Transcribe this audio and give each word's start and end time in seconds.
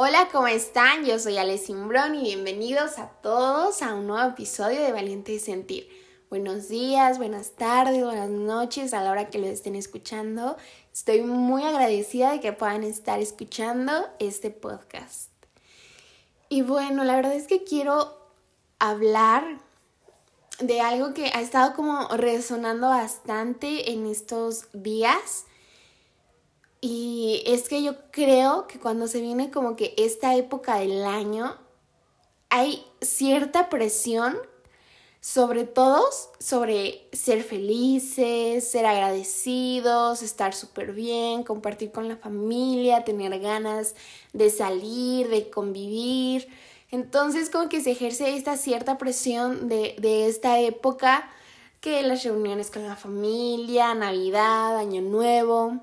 Hola, 0.00 0.28
¿cómo 0.30 0.46
están? 0.46 1.04
Yo 1.04 1.18
soy 1.18 1.38
Ale 1.38 1.58
Simbrón 1.58 2.14
y 2.14 2.22
bienvenidos 2.22 3.00
a 3.00 3.08
todos 3.20 3.82
a 3.82 3.94
un 3.94 4.06
nuevo 4.06 4.30
episodio 4.30 4.80
de 4.80 4.92
Valiente 4.92 5.36
Sentir. 5.40 5.88
Buenos 6.30 6.68
días, 6.68 7.18
buenas 7.18 7.56
tardes, 7.56 8.04
buenas 8.04 8.30
noches 8.30 8.94
a 8.94 9.02
la 9.02 9.10
hora 9.10 9.28
que 9.28 9.40
lo 9.40 9.48
estén 9.48 9.74
escuchando. 9.74 10.56
Estoy 10.92 11.22
muy 11.22 11.64
agradecida 11.64 12.30
de 12.30 12.38
que 12.38 12.52
puedan 12.52 12.84
estar 12.84 13.18
escuchando 13.18 13.92
este 14.20 14.52
podcast. 14.52 15.32
Y 16.48 16.62
bueno, 16.62 17.02
la 17.02 17.16
verdad 17.16 17.34
es 17.34 17.48
que 17.48 17.64
quiero 17.64 18.16
hablar 18.78 19.58
de 20.60 20.80
algo 20.80 21.12
que 21.12 21.32
ha 21.34 21.40
estado 21.40 21.74
como 21.74 22.06
resonando 22.10 22.88
bastante 22.88 23.90
en 23.90 24.06
estos 24.06 24.68
días 24.72 25.47
y 26.80 27.42
es 27.46 27.68
que 27.68 27.82
yo 27.82 27.94
creo 28.10 28.66
que 28.66 28.78
cuando 28.78 29.08
se 29.08 29.20
viene 29.20 29.50
como 29.50 29.76
que 29.76 29.94
esta 29.96 30.36
época 30.36 30.78
del 30.78 31.04
año, 31.04 31.56
hay 32.50 32.84
cierta 33.00 33.68
presión 33.68 34.36
sobre 35.20 35.64
todos, 35.64 36.30
sobre 36.38 37.08
ser 37.12 37.42
felices, 37.42 38.70
ser 38.70 38.86
agradecidos, 38.86 40.22
estar 40.22 40.54
súper 40.54 40.92
bien, 40.92 41.42
compartir 41.42 41.90
con 41.90 42.08
la 42.08 42.16
familia, 42.16 43.04
tener 43.04 43.38
ganas 43.40 43.94
de 44.32 44.48
salir, 44.50 45.28
de 45.28 45.50
convivir. 45.50 46.48
Entonces 46.90 47.50
como 47.50 47.68
que 47.68 47.82
se 47.82 47.90
ejerce 47.90 48.36
esta 48.36 48.56
cierta 48.56 48.96
presión 48.96 49.68
de, 49.68 49.96
de 49.98 50.28
esta 50.28 50.60
época, 50.60 51.28
que 51.80 52.02
las 52.02 52.24
reuniones 52.24 52.70
con 52.70 52.86
la 52.86 52.96
familia, 52.96 53.94
Navidad, 53.94 54.78
Año 54.78 55.02
Nuevo. 55.02 55.80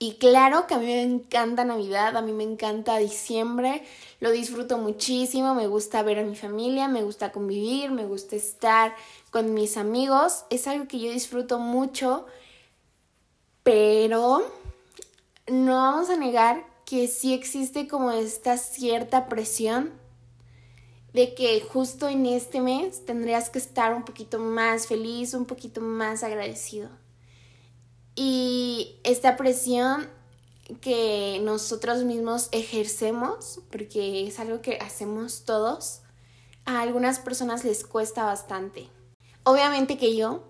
Y 0.00 0.14
claro 0.14 0.68
que 0.68 0.74
a 0.74 0.78
mí 0.78 0.86
me 0.86 1.02
encanta 1.02 1.64
Navidad, 1.64 2.16
a 2.16 2.22
mí 2.22 2.32
me 2.32 2.44
encanta 2.44 2.98
diciembre, 2.98 3.82
lo 4.20 4.30
disfruto 4.30 4.78
muchísimo, 4.78 5.56
me 5.56 5.66
gusta 5.66 6.04
ver 6.04 6.20
a 6.20 6.22
mi 6.22 6.36
familia, 6.36 6.86
me 6.86 7.02
gusta 7.02 7.32
convivir, 7.32 7.90
me 7.90 8.04
gusta 8.04 8.36
estar 8.36 8.94
con 9.32 9.54
mis 9.54 9.76
amigos, 9.76 10.44
es 10.50 10.68
algo 10.68 10.86
que 10.86 11.00
yo 11.00 11.10
disfruto 11.10 11.58
mucho, 11.58 12.26
pero 13.64 14.48
no 15.48 15.74
vamos 15.74 16.10
a 16.10 16.16
negar 16.16 16.64
que 16.84 17.08
sí 17.08 17.34
existe 17.34 17.88
como 17.88 18.12
esta 18.12 18.56
cierta 18.56 19.26
presión 19.26 19.92
de 21.12 21.34
que 21.34 21.60
justo 21.60 22.08
en 22.08 22.24
este 22.26 22.60
mes 22.60 23.04
tendrías 23.04 23.50
que 23.50 23.58
estar 23.58 23.92
un 23.94 24.04
poquito 24.04 24.38
más 24.38 24.86
feliz, 24.86 25.34
un 25.34 25.44
poquito 25.44 25.80
más 25.80 26.22
agradecido. 26.22 26.88
Y 28.20 28.96
esta 29.04 29.36
presión 29.36 30.08
que 30.80 31.40
nosotros 31.44 32.02
mismos 32.02 32.48
ejercemos, 32.50 33.60
porque 33.70 34.26
es 34.26 34.40
algo 34.40 34.60
que 34.60 34.76
hacemos 34.78 35.44
todos, 35.44 36.00
a 36.64 36.80
algunas 36.80 37.20
personas 37.20 37.64
les 37.64 37.84
cuesta 37.84 38.24
bastante. 38.24 38.88
Obviamente 39.44 39.98
que 39.98 40.16
yo 40.16 40.42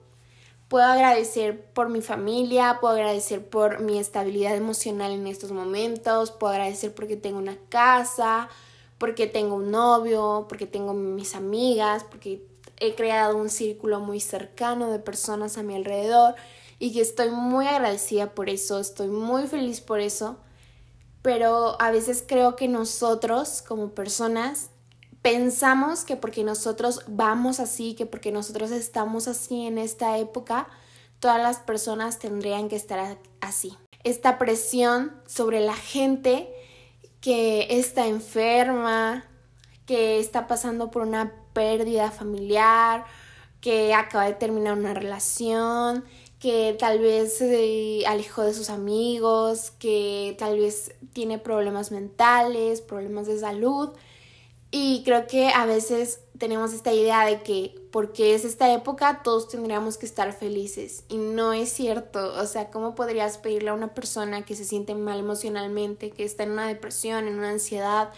puedo 0.68 0.86
agradecer 0.86 1.62
por 1.74 1.90
mi 1.90 2.00
familia, 2.00 2.78
puedo 2.80 2.94
agradecer 2.94 3.46
por 3.46 3.80
mi 3.80 3.98
estabilidad 3.98 4.56
emocional 4.56 5.12
en 5.12 5.26
estos 5.26 5.52
momentos, 5.52 6.30
puedo 6.30 6.54
agradecer 6.54 6.94
porque 6.94 7.16
tengo 7.16 7.36
una 7.36 7.58
casa, 7.68 8.48
porque 8.96 9.26
tengo 9.26 9.56
un 9.56 9.70
novio, 9.70 10.46
porque 10.48 10.66
tengo 10.66 10.94
mis 10.94 11.34
amigas, 11.34 12.02
porque 12.04 12.46
he 12.80 12.94
creado 12.94 13.36
un 13.36 13.50
círculo 13.50 14.00
muy 14.00 14.20
cercano 14.20 14.90
de 14.90 15.00
personas 15.00 15.58
a 15.58 15.62
mi 15.62 15.76
alrededor 15.76 16.34
y 16.78 16.92
que 16.92 17.00
estoy 17.00 17.30
muy 17.30 17.66
agradecida 17.66 18.34
por 18.34 18.48
eso, 18.48 18.78
estoy 18.78 19.08
muy 19.08 19.46
feliz 19.46 19.80
por 19.80 20.00
eso, 20.00 20.38
pero 21.22 21.80
a 21.80 21.90
veces 21.90 22.24
creo 22.26 22.56
que 22.56 22.68
nosotros 22.68 23.62
como 23.66 23.90
personas 23.90 24.70
pensamos 25.22 26.04
que 26.04 26.16
porque 26.16 26.44
nosotros 26.44 27.02
vamos 27.08 27.60
así, 27.60 27.94
que 27.94 28.06
porque 28.06 28.32
nosotros 28.32 28.70
estamos 28.70 29.28
así 29.28 29.66
en 29.66 29.78
esta 29.78 30.18
época, 30.18 30.68
todas 31.18 31.42
las 31.42 31.58
personas 31.58 32.18
tendrían 32.18 32.68
que 32.68 32.76
estar 32.76 33.18
así. 33.40 33.76
Esta 34.04 34.38
presión 34.38 35.20
sobre 35.26 35.60
la 35.60 35.74
gente 35.74 36.48
que 37.20 37.66
está 37.70 38.06
enferma, 38.06 39.24
que 39.86 40.20
está 40.20 40.46
pasando 40.46 40.90
por 40.90 41.02
una 41.02 41.32
pérdida 41.52 42.10
familiar, 42.10 43.04
que 43.60 43.92
acaba 43.94 44.26
de 44.26 44.34
terminar 44.34 44.78
una 44.78 44.94
relación, 44.94 46.04
que 46.38 46.76
tal 46.78 47.00
vez 47.00 47.38
se 47.38 48.04
alejó 48.06 48.42
de 48.42 48.54
sus 48.54 48.70
amigos, 48.70 49.72
que 49.78 50.36
tal 50.38 50.58
vez 50.58 50.94
tiene 51.12 51.38
problemas 51.38 51.90
mentales, 51.90 52.80
problemas 52.80 53.26
de 53.26 53.38
salud. 53.38 53.90
Y 54.70 55.02
creo 55.04 55.26
que 55.26 55.48
a 55.48 55.66
veces 55.66 56.20
tenemos 56.36 56.72
esta 56.72 56.92
idea 56.92 57.24
de 57.24 57.42
que 57.42 57.74
porque 57.90 58.34
es 58.34 58.44
esta 58.44 58.72
época 58.72 59.22
todos 59.24 59.48
tendríamos 59.48 59.98
que 59.98 60.06
estar 60.06 60.32
felices. 60.32 61.04
Y 61.08 61.16
no 61.16 61.52
es 61.52 61.70
cierto. 61.70 62.34
O 62.40 62.46
sea, 62.46 62.70
¿cómo 62.70 62.94
podrías 62.94 63.38
pedirle 63.38 63.70
a 63.70 63.74
una 63.74 63.94
persona 63.94 64.44
que 64.44 64.54
se 64.54 64.64
siente 64.64 64.94
mal 64.94 65.18
emocionalmente, 65.18 66.10
que 66.10 66.24
está 66.24 66.44
en 66.44 66.52
una 66.52 66.68
depresión, 66.68 67.26
en 67.26 67.38
una 67.38 67.50
ansiedad, 67.50 68.12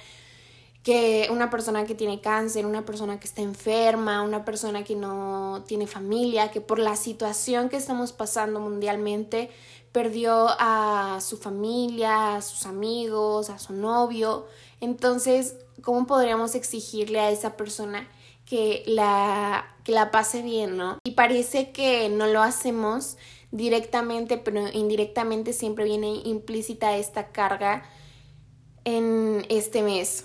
que 0.83 1.29
una 1.31 1.51
persona 1.51 1.85
que 1.85 1.95
tiene 1.95 2.21
cáncer, 2.21 2.65
una 2.65 2.85
persona 2.87 3.21
que 3.21 3.27
está 3.27 3.43
enferma, 3.43 4.23
una 4.23 4.45
persona 4.45 4.83
que 4.83 4.97
no 4.97 5.63
tiene 5.67 5.87
familia, 5.87 6.51
que 6.51 6.61
por 6.61 6.79
la 6.79 6.97
situación 6.97 7.69
que 7.69 7.77
estamos 7.77 8.13
pasando 8.13 8.61
mundialmente 8.61 9.51
perdió 9.93 10.47
a 10.59 11.19
su 11.21 11.37
familia, 11.37 12.37
a 12.37 12.43
sus 12.43 12.65
amigos, 12.65 13.51
a 13.51 13.59
su 13.59 13.75
novio. 13.75 14.47
Entonces, 14.81 15.57
¿cómo 15.83 16.07
podríamos 16.07 16.55
exigirle 16.55 17.21
a 17.21 17.31
esa 17.31 17.57
persona 17.57 18.09
que 18.47 18.83
la, 18.87 19.77
que 19.85 19.93
la 19.93 20.11
pase 20.11 20.41
bien, 20.43 20.79
no? 20.79 20.99
Y 21.05 21.11
parece 21.13 21.73
que 21.73 22.09
no 22.09 22.27
lo 22.27 22.41
hacemos 22.43 23.19
directamente, 23.51 24.39
pero 24.39 24.69
indirectamente 24.73 25.53
siempre 25.53 25.85
viene 25.85 26.23
implícita 26.25 26.97
esta 26.97 27.33
carga 27.33 27.83
en 28.85 29.45
este 29.51 29.83
mes 29.83 30.25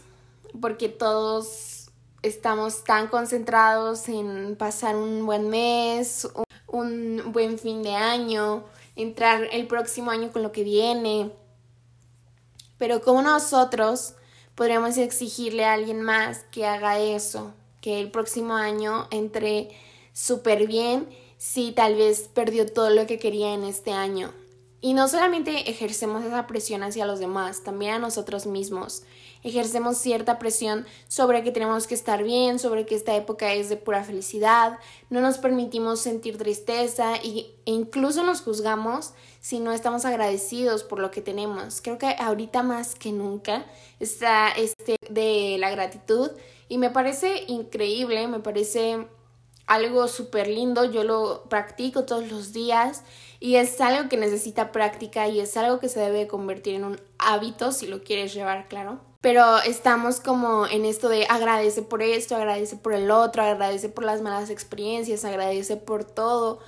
porque 0.62 0.90
todos 0.90 1.92
estamos 2.22 2.84
tan 2.84 3.08
concentrados 3.08 4.10
en 4.10 4.56
pasar 4.56 4.96
un 4.96 5.26
buen 5.26 5.50
mes, 5.50 6.28
un 6.68 7.22
buen 7.32 7.60
fin 7.60 7.84
de 7.84 7.96
año, 7.96 8.64
entrar 8.96 9.48
el 9.52 9.68
próximo 9.68 10.12
año 10.12 10.32
con 10.32 10.42
lo 10.42 10.52
que 10.52 10.64
viene. 10.64 11.32
Pero 12.78 13.02
como 13.02 13.22
nosotros 13.22 14.16
podríamos 14.56 14.98
exigirle 14.98 15.66
a 15.66 15.74
alguien 15.74 16.02
más 16.02 16.40
que 16.52 16.66
haga 16.66 17.00
eso, 17.00 17.54
que 17.82 18.00
el 18.00 18.10
próximo 18.10 18.56
año 18.56 19.08
entre 19.12 19.70
súper 20.14 20.66
bien 20.66 21.08
si 21.38 21.72
tal 21.72 21.96
vez 21.96 22.30
perdió 22.34 22.66
todo 22.66 22.90
lo 22.90 23.06
que 23.06 23.20
quería 23.20 23.54
en 23.54 23.64
este 23.64 23.92
año. 23.92 24.34
Y 24.82 24.94
no 24.94 25.08
solamente 25.08 25.70
ejercemos 25.70 26.24
esa 26.24 26.48
presión 26.48 26.84
hacia 26.84 27.06
los 27.06 27.20
demás, 27.20 27.64
también 27.64 27.94
a 27.94 28.00
nosotros 28.00 28.46
mismos 28.46 29.04
ejercemos 29.45 30.00
cierta 30.00 30.39
presión 30.39 30.88
sobre 31.07 31.44
que 31.44 31.51
tenemos 31.51 31.85
que 31.85 31.94
estar 31.94 32.23
bien, 32.23 32.57
sobre 32.57 32.88
que 32.88 32.95
esta 32.95 33.16
época 33.16 33.53
es 33.53 33.69
de 33.69 33.78
pura 33.78 34.03
felicidad, 34.03 34.79
no 35.11 35.22
nos 35.22 35.38
permitimos 35.38 36.00
sentir 36.00 36.38
tristeza 36.38 37.16
e 37.17 37.53
incluso 37.66 38.23
nos 38.23 38.41
juzgamos 38.41 39.13
si 39.39 39.59
no 39.59 39.72
estamos 39.72 40.03
agradecidos 40.03 40.83
por 40.83 41.00
lo 41.00 41.11
que 41.11 41.22
tenemos. 41.22 41.81
Creo 41.81 42.00
que 42.00 42.16
ahorita 42.17 42.63
más 42.63 42.95
que 42.95 43.11
nunca 43.11 43.66
está 44.00 44.50
este 44.50 44.95
de 45.09 45.57
la 45.59 45.69
gratitud 45.69 46.31
y 46.67 46.79
me 46.79 46.89
parece 46.89 47.44
increíble, 47.47 48.27
me 48.27 48.39
parece 48.39 49.07
algo 49.68 50.07
súper 50.07 50.48
lindo, 50.48 50.86
yo 50.86 51.03
lo 51.03 51.44
practico 51.50 52.03
todos 52.06 52.31
los 52.31 52.51
días 52.51 53.03
y 53.39 53.57
es 53.57 53.80
algo 53.80 54.09
que 54.09 54.18
necesita 54.18 54.71
práctica 54.71 55.27
y 55.27 55.39
es 55.39 55.56
algo 55.56 55.80
que 55.80 55.89
se 55.89 56.00
debe 56.00 56.27
convertir 56.27 56.74
en 56.75 56.83
un 56.83 57.01
hábito 57.19 57.71
si 57.71 57.86
lo 57.86 58.03
quieres 58.03 58.33
llevar, 58.33 58.68
claro 58.68 59.00
pero 59.25 59.57
estamos 59.57 60.19
como 60.19 60.68
en 60.68 60.86
esto 60.86 61.10
de 61.10 61.25
agradece 61.25 61.81
por 61.81 62.04
esto, 62.04 62.36
agradece 62.36 62.75
por 62.75 62.94
el 62.94 63.10
otro, 63.10 63.42
agradece 63.42 63.89
por 63.89 64.04
las 64.04 64.22
malas 64.22 64.51
experiencias, 64.51 65.25
agradece 65.25 65.77
por 65.77 66.04
todo. 66.04 66.60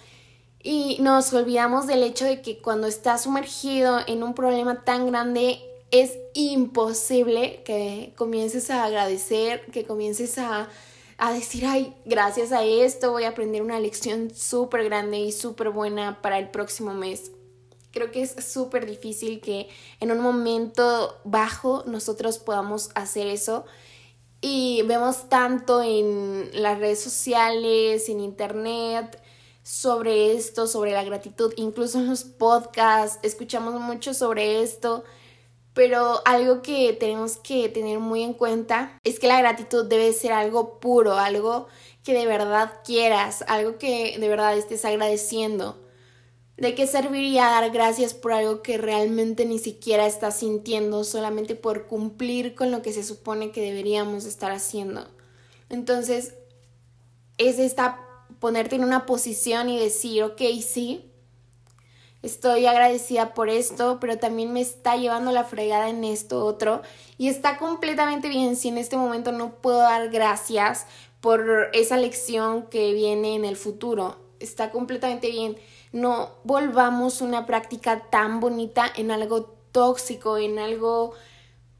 Y 0.64 0.98
nos 1.00 1.32
olvidamos 1.34 1.86
del 1.86 2.02
hecho 2.02 2.26
de 2.26 2.42
que 2.42 2.58
cuando 2.58 2.88
estás 2.88 3.26
sumergido 3.26 4.00
en 4.08 4.24
un 4.24 4.34
problema 4.34 4.84
tan 4.84 5.06
grande 5.06 5.60
es 5.92 6.18
imposible 6.34 7.62
que 7.64 8.16
comiences 8.18 8.72
a 8.72 8.86
agradecer, 8.86 9.64
que 9.68 9.86
comiences 9.86 10.40
a, 10.40 10.68
a 11.20 11.34
decir, 11.34 11.64
ay, 11.64 11.94
gracias 12.06 12.52
a 12.52 12.64
esto 12.64 13.12
voy 13.12 13.26
a 13.26 13.30
aprender 13.30 13.62
una 13.62 13.80
lección 13.80 14.32
súper 14.34 14.84
grande 14.84 15.20
y 15.20 15.32
súper 15.32 15.70
buena 15.70 16.24
para 16.24 16.40
el 16.40 16.50
próximo 16.50 16.96
mes. 16.96 17.30
Creo 17.98 18.12
que 18.12 18.22
es 18.22 18.36
súper 18.46 18.86
difícil 18.86 19.42
que 19.42 19.70
en 20.00 20.12
un 20.12 20.20
momento 20.20 21.18
bajo 21.24 21.84
nosotros 21.88 22.38
podamos 22.38 22.92
hacer 22.94 23.26
eso. 23.26 23.66
Y 24.40 24.84
vemos 24.84 25.30
tanto 25.30 25.82
en 25.82 26.52
las 26.54 26.78
redes 26.78 27.00
sociales, 27.00 28.08
en 28.08 28.20
internet, 28.20 29.20
sobre 29.64 30.34
esto, 30.34 30.68
sobre 30.68 30.92
la 30.92 31.04
gratitud, 31.04 31.52
incluso 31.58 31.98
en 31.98 32.06
los 32.06 32.24
podcasts, 32.24 33.18
escuchamos 33.24 33.74
mucho 33.82 34.14
sobre 34.14 34.62
esto, 34.62 35.04
pero 35.74 36.22
algo 36.26 36.62
que 36.62 36.94
tenemos 36.94 37.38
que 37.38 37.68
tener 37.68 37.98
muy 37.98 38.22
en 38.22 38.36
cuenta 38.36 39.00
es 39.04 39.20
que 39.20 39.26
la 39.26 39.40
gratitud 39.40 39.86
debe 39.86 40.14
ser 40.14 40.34
algo 40.34 40.80
puro, 40.80 41.18
algo 41.18 41.66
que 42.04 42.14
de 42.14 42.28
verdad 42.28 42.74
quieras, 42.86 43.44
algo 43.48 43.80
que 43.80 44.20
de 44.20 44.30
verdad 44.30 44.56
estés 44.56 44.86
agradeciendo. 44.86 45.87
¿De 46.58 46.74
qué 46.74 46.88
serviría 46.88 47.46
dar 47.46 47.70
gracias 47.70 48.16
por 48.16 48.34
algo 48.34 48.64
que 48.64 48.80
realmente 48.80 49.46
ni 49.46 49.60
siquiera 49.60 50.08
estás 50.08 50.40
sintiendo 50.40 51.04
solamente 51.04 51.54
por 51.54 51.86
cumplir 51.86 52.56
con 52.56 52.72
lo 52.72 52.82
que 52.82 52.94
se 52.94 53.04
supone 53.04 53.52
que 53.52 53.62
deberíamos 53.62 54.26
estar 54.26 54.52
haciendo? 54.52 55.08
Entonces, 55.70 56.34
es 57.38 57.60
esta 57.60 58.00
ponerte 58.40 58.76
en 58.76 58.84
una 58.84 59.06
posición 59.06 59.70
y 59.70 59.80
decir, 59.80 60.24
ok, 60.24 60.42
sí, 60.62 61.12
estoy 62.24 62.66
agradecida 62.66 63.34
por 63.34 63.50
esto, 63.50 64.00
pero 64.00 64.18
también 64.18 64.52
me 64.52 64.62
está 64.62 64.96
llevando 64.96 65.32
la 65.32 65.44
fregada 65.44 65.90
en 65.90 66.04
esto 66.04 66.44
otro. 66.44 66.82
Y 67.18 67.28
está 67.28 67.58
completamente 67.58 68.30
bien 68.30 68.56
si 68.56 68.70
en 68.70 68.78
este 68.78 68.98
momento 68.98 69.32
no 69.32 69.56
puedo 69.56 69.78
dar 69.78 70.10
gracias 70.10 70.86
por 71.22 71.70
esa 71.74 71.98
lección 71.98 72.64
que 72.68 72.94
viene 72.94 73.36
en 73.36 73.46
el 73.46 73.58
futuro. 73.58 74.18
Está 74.40 74.72
completamente 74.72 75.30
bien. 75.30 75.58
No 75.92 76.32
volvamos 76.44 77.22
una 77.22 77.46
práctica 77.46 78.10
tan 78.10 78.40
bonita 78.40 78.86
en 78.96 79.12
algo 79.12 79.44
tóxico, 79.72 80.38
en 80.38 80.60
algo 80.60 81.14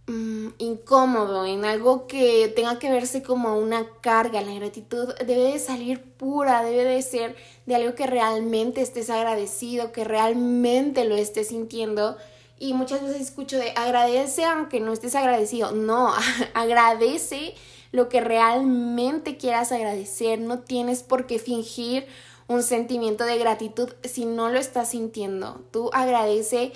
Mm, 0.10 0.52
incómodo, 0.60 1.46
en 1.46 1.66
algo 1.66 2.08
que 2.08 2.48
tenga 2.56 2.80
que 2.80 2.90
verse 2.90 3.22
como 3.24 3.58
una 3.58 3.86
carga. 4.00 4.42
La 4.42 4.54
gratitud 4.54 5.14
debe 5.20 5.52
de 5.52 5.60
salir 5.60 6.02
pura, 6.02 6.64
debe 6.64 6.86
de 6.86 7.02
ser 7.02 7.36
de 7.66 7.76
algo 7.76 7.94
que 7.94 8.08
realmente 8.08 8.82
estés 8.82 9.10
agradecido, 9.10 9.92
que 9.92 10.06
realmente 10.06 11.04
lo 11.04 11.16
estés 11.16 11.50
sintiendo. 11.50 12.16
Y 12.58 12.74
muchas 12.74 13.02
veces 13.04 13.22
escucho 13.22 13.58
de 13.58 13.72
agradece 13.72 14.46
aunque 14.46 14.80
no 14.80 14.94
estés 14.94 15.14
agradecido. 15.14 15.72
No, 15.74 16.14
agradece 16.54 17.54
lo 17.92 18.08
que 18.08 18.22
realmente 18.22 19.36
quieras 19.36 19.74
agradecer. 19.74 20.40
No 20.40 20.60
tienes 20.60 21.04
por 21.04 21.28
qué 21.28 21.38
fingir 21.38 22.08
un 22.48 22.64
sentimiento 22.64 23.26
de 23.26 23.38
gratitud 23.38 23.90
si 24.04 24.26
no 24.26 24.50
lo 24.50 24.60
estás 24.60 24.92
sintiendo. 24.92 25.62
Tú 25.72 25.90
agradece 25.94 26.72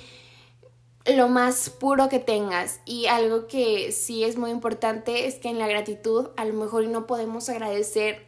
lo 1.06 1.30
más 1.30 1.70
puro 1.70 2.10
que 2.10 2.20
tengas. 2.20 2.80
Y 2.86 3.08
algo 3.08 3.48
que 3.48 3.92
sí 3.92 4.24
es 4.24 4.38
muy 4.38 4.52
importante 4.52 5.28
es 5.28 5.36
que 5.36 5.50
en 5.50 5.60
la 5.60 5.68
gratitud 5.68 6.30
a 6.38 6.46
lo 6.46 6.54
mejor 6.54 6.88
no 6.88 7.08
podemos 7.08 7.50
agradecer 7.50 8.28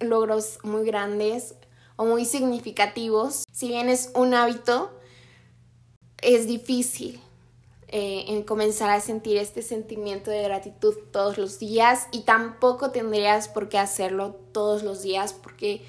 logros 0.00 0.58
muy 0.62 0.84
grandes 0.84 1.54
o 1.96 2.04
muy 2.04 2.24
significativos. 2.24 3.44
Si 3.52 3.68
bien 3.68 3.88
es 3.88 4.10
un 4.14 4.34
hábito, 4.34 4.90
es 6.22 6.46
difícil 6.46 7.20
eh, 7.88 8.24
en 8.28 8.42
comenzar 8.42 8.90
a 8.90 9.00
sentir 9.00 9.36
este 9.36 9.62
sentimiento 9.62 10.30
de 10.30 10.42
gratitud 10.42 10.94
todos 11.12 11.38
los 11.38 11.58
días 11.58 12.08
y 12.10 12.22
tampoco 12.22 12.90
tendrías 12.90 13.48
por 13.48 13.68
qué 13.68 13.78
hacerlo 13.78 14.34
todos 14.52 14.82
los 14.82 15.02
días 15.02 15.32
porque 15.32 15.84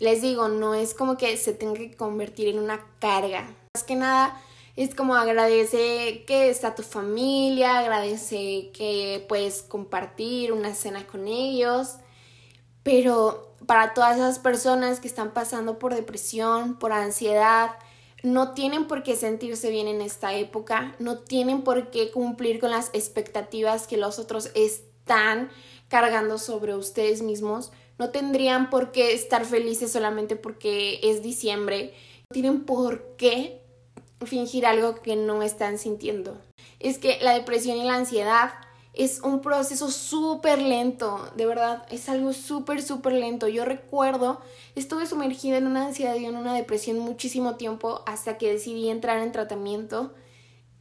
les 0.00 0.22
digo, 0.22 0.48
no 0.48 0.74
es 0.74 0.94
como 0.94 1.16
que 1.16 1.36
se 1.36 1.52
tenga 1.52 1.74
que 1.74 1.94
convertir 1.94 2.48
en 2.48 2.58
una 2.58 2.84
carga. 2.98 3.54
Más 3.74 3.84
que 3.84 3.94
nada, 3.94 4.40
es 4.76 4.94
como 4.94 5.14
agradece 5.14 6.24
que 6.26 6.48
está 6.48 6.74
tu 6.74 6.82
familia, 6.82 7.78
agradece 7.78 8.70
que 8.72 9.24
puedes 9.28 9.62
compartir 9.62 10.52
una 10.52 10.74
cena 10.74 11.06
con 11.06 11.28
ellos, 11.28 11.96
pero 12.82 13.54
para 13.66 13.92
todas 13.92 14.16
esas 14.16 14.38
personas 14.38 14.98
que 14.98 15.06
están 15.06 15.32
pasando 15.32 15.78
por 15.78 15.94
depresión, 15.94 16.78
por 16.78 16.92
ansiedad, 16.92 17.72
no 18.22 18.52
tienen 18.54 18.86
por 18.86 19.02
qué 19.02 19.16
sentirse 19.16 19.70
bien 19.70 19.86
en 19.86 20.00
esta 20.00 20.34
época, 20.34 20.94
no 20.98 21.18
tienen 21.18 21.62
por 21.62 21.90
qué 21.90 22.10
cumplir 22.10 22.58
con 22.58 22.70
las 22.70 22.90
expectativas 22.94 23.86
que 23.86 23.96
los 23.96 24.18
otros 24.18 24.50
están 24.54 25.50
cargando 25.88 26.38
sobre 26.38 26.74
ustedes 26.74 27.22
mismos, 27.22 27.72
no 28.00 28.08
tendrían 28.08 28.70
por 28.70 28.92
qué 28.92 29.12
estar 29.12 29.44
felices 29.44 29.92
solamente 29.92 30.34
porque 30.34 31.00
es 31.02 31.22
diciembre, 31.22 31.92
no 32.30 32.32
tienen 32.32 32.64
por 32.64 33.14
qué 33.18 33.60
fingir 34.24 34.64
algo 34.64 35.02
que 35.02 35.16
no 35.16 35.42
están 35.42 35.76
sintiendo. 35.76 36.38
Es 36.78 36.96
que 36.96 37.18
la 37.20 37.34
depresión 37.34 37.76
y 37.76 37.84
la 37.84 37.96
ansiedad 37.96 38.52
es 38.94 39.20
un 39.20 39.42
proceso 39.42 39.90
súper 39.90 40.62
lento, 40.62 41.30
de 41.36 41.44
verdad, 41.44 41.86
es 41.90 42.08
algo 42.08 42.32
súper, 42.32 42.80
súper 42.80 43.12
lento. 43.12 43.48
Yo 43.48 43.66
recuerdo, 43.66 44.40
estuve 44.74 45.06
sumergida 45.06 45.58
en 45.58 45.66
una 45.66 45.84
ansiedad 45.84 46.14
y 46.14 46.24
en 46.24 46.36
una 46.36 46.54
depresión 46.54 46.98
muchísimo 47.00 47.56
tiempo 47.56 48.02
hasta 48.06 48.38
que 48.38 48.50
decidí 48.50 48.88
entrar 48.88 49.18
en 49.22 49.30
tratamiento. 49.30 50.14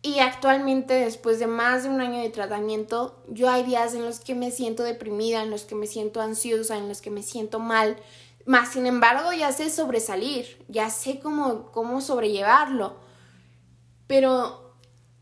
Y 0.01 0.19
actualmente, 0.19 0.94
después 0.94 1.40
de 1.40 1.48
más 1.48 1.84
de 1.84 1.90
un 1.90 2.00
año 2.00 2.22
de 2.22 2.30
tratamiento, 2.30 3.22
yo 3.28 3.50
hay 3.50 3.63
días 3.63 3.94
en 3.94 4.06
los 4.06 4.19
que 4.19 4.34
me 4.34 4.51
siento 4.51 4.84
deprimida, 4.84 5.44
en 5.44 5.51
los 5.51 5.63
que 5.63 5.75
me 5.75 5.88
siento 5.88 6.22
ansiosa, 6.22 6.78
en 6.78 6.88
los 6.88 7.01
que 7.01 7.12
me 7.12 7.22
siento 7.22 7.60
mal. 7.60 7.98
Más 8.46 8.69
sin 8.69 8.86
embargo, 8.86 9.34
ya 9.34 9.51
sé 9.51 9.69
sobresalir, 9.69 10.63
ya 10.69 10.90
sé 10.90 11.19
cómo, 11.19 11.72
cómo 11.72 12.00
sobrellevarlo 12.00 13.10
pero 14.10 14.74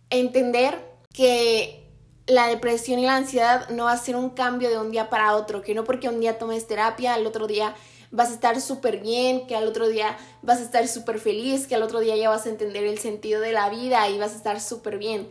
entender 0.10 0.82
que 1.14 1.92
la 2.26 2.48
depresión 2.48 3.00
y 3.00 3.06
la 3.06 3.18
ansiedad 3.18 3.68
no 3.68 3.84
va 3.84 3.92
a 3.92 3.98
ser 3.98 4.16
un 4.16 4.30
cambio 4.30 4.70
de 4.70 4.78
un 4.80 4.92
día 4.92 5.10
para 5.10 5.36
otro, 5.36 5.62
que 5.62 5.76
no 5.76 5.84
porque 5.84 6.08
un 6.08 6.22
día 6.22 6.40
tomes 6.40 6.68
terapia, 6.68 7.14
al 7.14 7.28
otro 7.28 7.48
día 7.48 7.76
vas 8.12 8.30
a 8.30 8.34
estar 8.34 8.60
súper 8.62 9.00
bien, 9.00 9.48
que 9.48 9.56
al 9.56 9.68
otro 9.68 9.88
día 9.88 10.18
vas 10.42 10.60
a 10.60 10.64
estar 10.64 10.88
súper 10.88 11.20
feliz, 11.20 11.68
que 11.68 11.76
al 11.76 11.84
otro 11.84 12.00
día 12.00 12.16
ya 12.16 12.30
vas 12.30 12.46
a 12.46 12.50
entender 12.50 12.86
el 12.86 13.00
sentido 13.00 13.42
de 13.42 13.52
la 13.52 13.70
vida 13.70 14.10
y 14.10 14.18
vas 14.18 14.34
a 14.34 14.38
estar 14.38 14.62
súper 14.62 14.98
bien. 14.98 15.28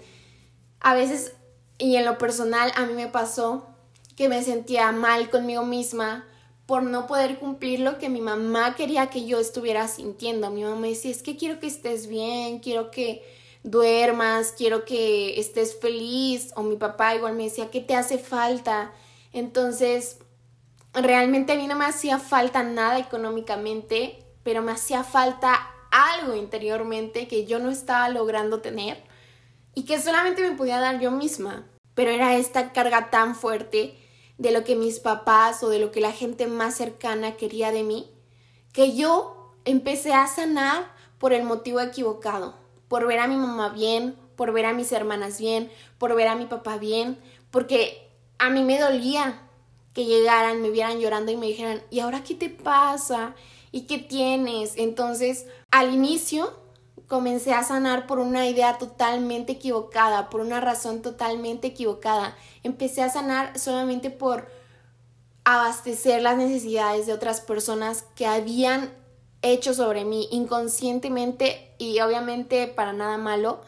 A 0.80 0.94
veces, 0.94 1.32
y 1.78 1.96
en 1.96 2.04
lo 2.04 2.18
personal, 2.18 2.72
a 2.74 2.86
mí 2.86 2.92
me 2.92 3.08
pasó 3.08 3.66
que 4.16 4.28
me 4.28 4.42
sentía 4.42 4.92
mal 4.92 5.30
conmigo 5.30 5.64
misma 5.64 6.26
por 6.66 6.82
no 6.82 7.06
poder 7.06 7.38
cumplir 7.38 7.80
lo 7.80 7.98
que 7.98 8.08
mi 8.08 8.20
mamá 8.20 8.74
quería 8.74 9.08
que 9.08 9.24
yo 9.24 9.38
estuviera 9.38 9.86
sintiendo. 9.86 10.50
Mi 10.50 10.64
mamá 10.64 10.76
me 10.76 10.88
decía, 10.88 11.12
es 11.12 11.22
que 11.22 11.36
quiero 11.36 11.60
que 11.60 11.68
estés 11.68 12.08
bien, 12.08 12.58
quiero 12.58 12.90
que 12.90 13.22
duermas, 13.62 14.52
quiero 14.56 14.84
que 14.84 15.38
estés 15.38 15.78
feliz, 15.78 16.52
o 16.56 16.62
mi 16.62 16.76
papá 16.76 17.14
igual 17.14 17.34
me 17.34 17.44
decía, 17.44 17.70
¿qué 17.70 17.80
te 17.80 17.94
hace 17.94 18.18
falta? 18.18 18.92
Entonces, 19.32 20.18
realmente 20.96 21.52
a 21.52 21.56
mí 21.56 21.66
no 21.66 21.76
me 21.76 21.84
hacía 21.84 22.18
falta 22.18 22.62
nada 22.62 22.98
económicamente, 22.98 24.24
pero 24.42 24.62
me 24.62 24.72
hacía 24.72 25.04
falta 25.04 25.70
algo 25.90 26.34
interiormente 26.34 27.28
que 27.28 27.46
yo 27.46 27.58
no 27.58 27.70
estaba 27.70 28.08
logrando 28.08 28.60
tener 28.60 29.02
y 29.74 29.84
que 29.84 30.00
solamente 30.00 30.42
me 30.42 30.56
podía 30.56 30.80
dar 30.80 31.00
yo 31.00 31.10
misma. 31.10 31.66
Pero 31.94 32.10
era 32.10 32.36
esta 32.36 32.72
carga 32.72 33.10
tan 33.10 33.34
fuerte 33.34 33.96
de 34.38 34.50
lo 34.50 34.64
que 34.64 34.76
mis 34.76 35.00
papás 35.00 35.62
o 35.62 35.68
de 35.68 35.78
lo 35.78 35.92
que 35.92 36.00
la 36.00 36.12
gente 36.12 36.46
más 36.46 36.74
cercana 36.74 37.36
quería 37.36 37.72
de 37.72 37.82
mí, 37.82 38.10
que 38.72 38.94
yo 38.94 39.54
empecé 39.64 40.12
a 40.12 40.26
sanar 40.26 40.92
por 41.18 41.32
el 41.32 41.44
motivo 41.44 41.80
equivocado 41.80 42.66
por 42.88 43.06
ver 43.06 43.18
a 43.18 43.28
mi 43.28 43.36
mamá 43.36 43.70
bien, 43.70 44.16
por 44.36 44.52
ver 44.52 44.66
a 44.66 44.72
mis 44.72 44.92
hermanas 44.92 45.40
bien, 45.40 45.70
por 45.98 46.14
ver 46.14 46.28
a 46.28 46.36
mi 46.36 46.46
papá 46.46 46.78
bien, 46.78 47.18
porque 47.50 48.10
a 48.38 48.50
mí 48.50 48.62
me 48.62 48.78
dolía 48.78 49.45
que 49.96 50.04
llegaran, 50.04 50.60
me 50.60 50.68
vieran 50.68 51.00
llorando 51.00 51.32
y 51.32 51.38
me 51.38 51.46
dijeran, 51.46 51.80
¿y 51.88 52.00
ahora 52.00 52.22
qué 52.22 52.34
te 52.34 52.50
pasa? 52.50 53.34
¿Y 53.72 53.86
qué 53.86 53.96
tienes? 53.96 54.74
Entonces, 54.76 55.46
al 55.70 55.94
inicio 55.94 56.52
comencé 57.08 57.54
a 57.54 57.64
sanar 57.64 58.06
por 58.06 58.18
una 58.18 58.46
idea 58.46 58.76
totalmente 58.76 59.52
equivocada, 59.52 60.28
por 60.28 60.42
una 60.42 60.60
razón 60.60 61.00
totalmente 61.00 61.68
equivocada. 61.68 62.36
Empecé 62.62 63.00
a 63.00 63.08
sanar 63.08 63.58
solamente 63.58 64.10
por 64.10 64.50
abastecer 65.44 66.20
las 66.20 66.36
necesidades 66.36 67.06
de 67.06 67.14
otras 67.14 67.40
personas 67.40 68.04
que 68.14 68.26
habían 68.26 68.92
hecho 69.40 69.72
sobre 69.72 70.04
mí 70.04 70.28
inconscientemente 70.30 71.72
y 71.78 72.00
obviamente 72.00 72.66
para 72.66 72.92
nada 72.92 73.16
malo, 73.16 73.62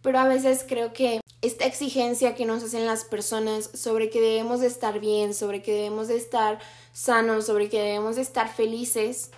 pero 0.00 0.20
a 0.20 0.28
veces 0.28 0.64
creo 0.68 0.92
que 0.92 1.20
esta 1.46 1.64
exigencia 1.64 2.34
que 2.34 2.44
nos 2.44 2.62
hacen 2.62 2.86
las 2.86 3.04
personas 3.04 3.70
sobre 3.72 4.10
que 4.10 4.20
debemos 4.20 4.60
de 4.60 4.66
estar 4.66 5.00
bien, 5.00 5.34
sobre 5.34 5.62
que 5.62 5.72
debemos 5.72 6.08
de 6.08 6.16
estar 6.16 6.58
sanos, 6.92 7.46
sobre 7.46 7.68
que 7.68 7.80
debemos 7.80 8.16
de 8.16 8.22
estar 8.22 8.52
felices, 8.52 9.30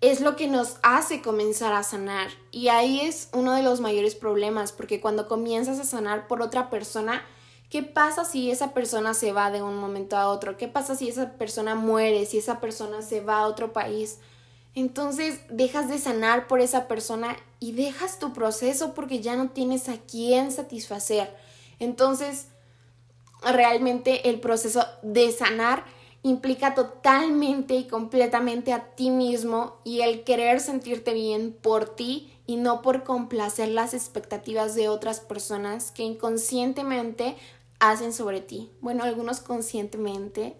es 0.00 0.20
lo 0.20 0.36
que 0.36 0.48
nos 0.48 0.76
hace 0.82 1.20
comenzar 1.20 1.72
a 1.72 1.82
sanar. 1.82 2.28
Y 2.52 2.68
ahí 2.68 3.00
es 3.00 3.28
uno 3.32 3.54
de 3.54 3.62
los 3.62 3.80
mayores 3.80 4.14
problemas, 4.14 4.72
porque 4.72 5.00
cuando 5.00 5.28
comienzas 5.28 5.78
a 5.78 5.84
sanar 5.84 6.26
por 6.26 6.40
otra 6.40 6.70
persona, 6.70 7.22
¿qué 7.68 7.82
pasa 7.82 8.24
si 8.24 8.50
esa 8.50 8.72
persona 8.72 9.12
se 9.12 9.32
va 9.32 9.50
de 9.50 9.62
un 9.62 9.76
momento 9.76 10.16
a 10.16 10.28
otro? 10.28 10.56
¿Qué 10.56 10.68
pasa 10.68 10.94
si 10.94 11.08
esa 11.08 11.32
persona 11.32 11.74
muere, 11.74 12.26
si 12.26 12.38
esa 12.38 12.60
persona 12.60 13.02
se 13.02 13.20
va 13.20 13.40
a 13.40 13.46
otro 13.46 13.72
país? 13.72 14.18
Entonces 14.74 15.40
dejas 15.50 15.88
de 15.88 15.98
sanar 15.98 16.46
por 16.46 16.60
esa 16.60 16.86
persona 16.88 17.36
y 17.58 17.72
dejas 17.72 18.18
tu 18.18 18.32
proceso 18.32 18.94
porque 18.94 19.20
ya 19.20 19.36
no 19.36 19.50
tienes 19.50 19.88
a 19.88 19.98
quién 19.98 20.52
satisfacer. 20.52 21.34
Entonces, 21.78 22.46
realmente 23.42 24.28
el 24.28 24.40
proceso 24.40 24.84
de 25.02 25.32
sanar 25.32 25.84
implica 26.22 26.74
totalmente 26.74 27.74
y 27.74 27.88
completamente 27.88 28.72
a 28.72 28.94
ti 28.94 29.10
mismo 29.10 29.78
y 29.84 30.02
el 30.02 30.22
querer 30.22 30.60
sentirte 30.60 31.14
bien 31.14 31.56
por 31.60 31.96
ti 31.96 32.32
y 32.46 32.56
no 32.56 32.82
por 32.82 33.04
complacer 33.04 33.68
las 33.68 33.94
expectativas 33.94 34.74
de 34.74 34.88
otras 34.88 35.20
personas 35.20 35.92
que 35.92 36.02
inconscientemente 36.02 37.36
hacen 37.78 38.12
sobre 38.12 38.40
ti. 38.40 38.70
Bueno, 38.80 39.04
algunos 39.04 39.40
conscientemente, 39.40 40.56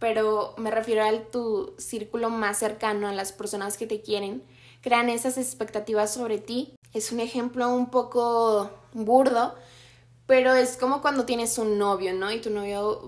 pero 0.00 0.54
me 0.56 0.72
refiero 0.72 1.04
a 1.04 1.12
tu 1.30 1.74
círculo 1.78 2.30
más 2.30 2.58
cercano, 2.58 3.06
a 3.06 3.12
las 3.12 3.30
personas 3.32 3.76
que 3.76 3.86
te 3.86 4.00
quieren, 4.00 4.42
crean 4.80 5.08
esas 5.08 5.38
expectativas 5.38 6.12
sobre 6.12 6.38
ti. 6.38 6.72
Es 6.92 7.12
un 7.12 7.20
ejemplo 7.20 7.72
un 7.72 7.90
poco 7.90 8.70
burdo, 8.92 9.54
pero 10.26 10.54
es 10.54 10.76
como 10.76 11.02
cuando 11.02 11.26
tienes 11.26 11.58
un 11.58 11.78
novio, 11.78 12.14
¿no? 12.14 12.32
Y 12.32 12.40
tu 12.40 12.50
novio 12.50 13.02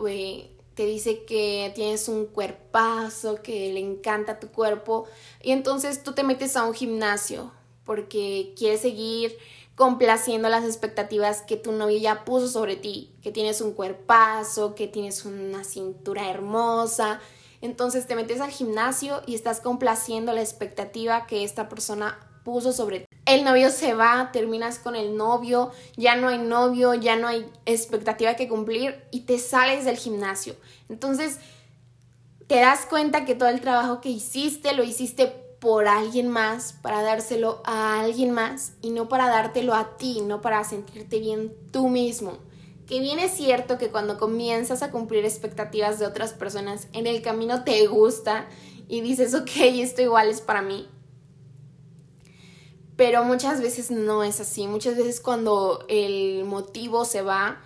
te 0.75 0.87
dice 0.87 1.25
que 1.25 1.73
tienes 1.75 2.09
un 2.09 2.27
cuerpazo, 2.27 3.43
que 3.43 3.73
le 3.73 3.81
encanta 3.81 4.39
tu 4.39 4.49
cuerpo, 4.49 5.09
y 5.43 5.51
entonces 5.53 6.03
tú 6.03 6.13
te 6.13 6.23
metes 6.23 6.57
a 6.57 6.65
un 6.65 6.75
gimnasio 6.75 7.51
porque 7.85 8.55
quieres 8.57 8.83
seguir 8.83 9.37
complaciendo 9.75 10.49
las 10.49 10.65
expectativas 10.65 11.43
que 11.43 11.57
tu 11.57 11.73
novio 11.73 11.99
ya 11.99 12.25
puso 12.25 12.49
sobre 12.49 12.77
ti, 12.77 13.13
que 13.23 13.33
tienes 13.33 13.61
un 13.61 13.73
cuerpazo, 13.73 14.75
que 14.75 14.87
tienes 14.87 15.25
una 15.25 15.65
cintura 15.65 16.29
hermosa. 16.29 17.21
Entonces 17.61 18.07
te 18.07 18.17
metes 18.17 18.41
al 18.41 18.51
gimnasio 18.51 19.23
y 19.27 19.35
estás 19.35 19.61
complaciendo 19.61 20.33
la 20.33 20.41
expectativa 20.41 21.27
que 21.27 21.45
esta 21.45 21.69
persona 21.69 22.19
puso 22.45 22.73
sobre 22.73 23.01
ti. 23.01 23.07
El 23.25 23.45
novio 23.45 23.71
se 23.71 23.95
va, 23.95 24.31
terminas 24.33 24.79
con 24.81 24.97
el 24.97 25.17
novio, 25.17 25.71
ya 25.97 26.17
no 26.17 26.29
hay 26.29 26.39
novio, 26.39 26.95
ya 26.95 27.17
no 27.17 27.29
hay 27.29 27.49
expectativa 27.67 28.35
que 28.35 28.49
cumplir 28.49 29.05
y 29.13 29.21
te 29.21 29.39
sales 29.39 29.85
del 29.85 29.97
gimnasio. 29.97 30.57
Entonces 30.89 31.39
te 32.49 32.57
das 32.57 32.85
cuenta 32.85 33.25
que 33.25 33.37
todo 33.37 33.49
el 33.49 33.61
trabajo 33.61 34.01
que 34.01 34.09
hiciste 34.09 34.75
lo 34.75 34.83
hiciste 34.83 35.33
por 35.63 35.87
alguien 35.87 36.27
más, 36.27 36.73
para 36.73 37.03
dárselo 37.03 37.63
a 37.65 38.01
alguien 38.01 38.33
más 38.33 38.73
y 38.83 38.91
no 38.91 39.09
para 39.09 39.29
dártelo 39.29 39.75
a 39.75 39.97
ti, 39.97 40.21
no 40.21 40.41
para 40.41 40.65
sentirte 40.65 41.21
bien 41.21 41.55
tú 41.71 41.89
mismo. 41.89 42.39
Que 42.85 42.99
bien 42.99 43.21
es 43.21 43.31
cierto 43.31 43.79
que 43.79 43.93
cuando 43.93 44.19
comienzas 44.19 44.83
a 44.83 44.91
cumplir 44.91 45.25
expectativas 45.25 46.01
de 46.01 46.07
otras 46.07 46.33
personas, 46.33 46.89
en 46.93 47.07
el 47.07 47.23
camino 47.23 47.63
te 47.63 47.87
gusta 47.87 48.49
y 48.89 49.03
dices, 49.03 49.37
ok, 49.37 49.51
esto 49.57 50.03
igual 50.03 50.31
es 50.31 50.41
para 50.41 50.63
mí. 50.63 50.89
Pero 52.97 53.23
muchas 53.23 53.63
veces 53.63 53.93
no 53.93 54.25
es 54.25 54.41
así. 54.41 54.67
Muchas 54.67 54.97
veces 54.97 55.21
cuando 55.21 55.85
el 55.89 56.45
motivo 56.45 57.05
se 57.05 57.23
va, 57.23 57.63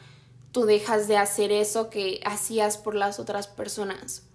tú 0.52 0.66
dejas 0.66 1.08
de 1.08 1.16
hacer 1.16 1.50
eso 1.50 1.88
que 1.88 2.20
hacías 2.26 2.76
por 2.76 2.94
las 2.94 3.18
otras 3.18 3.48
personas. 3.48 4.26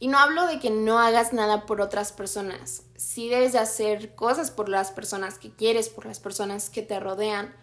Y 0.00 0.08
no 0.08 0.18
hablo 0.18 0.46
de 0.46 0.58
que 0.58 0.70
no 0.70 0.98
hagas 0.98 1.34
nada 1.34 1.66
por 1.66 1.82
otras 1.82 2.10
personas. 2.10 2.84
Sí 2.96 3.28
debes 3.28 3.52
de 3.52 3.58
hacer 3.58 4.14
cosas 4.14 4.50
por 4.50 4.70
las 4.70 4.90
personas 4.90 5.38
que 5.38 5.50
quieres, 5.54 5.90
por 5.90 6.06
las 6.06 6.18
personas 6.18 6.70
que 6.70 6.80
te 6.80 6.98
rodean, 6.98 7.54